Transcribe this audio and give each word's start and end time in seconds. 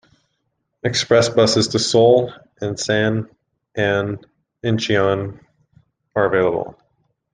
Express 0.81 1.29
buses 1.29 1.67
to 1.67 1.77
Seoul, 1.77 2.33
Ansan, 2.59 3.29
and 3.75 4.25
Incheon 4.63 5.39
are 6.15 6.25
available. 6.25 6.79